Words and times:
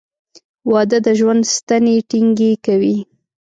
•واده 0.71 0.97
د 1.05 1.07
ژوند 1.19 1.43
ستنې 1.55 1.95
ټینګې 2.09 2.51
کوي. 2.65 2.97